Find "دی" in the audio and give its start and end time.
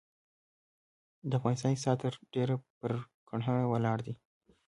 4.07-4.13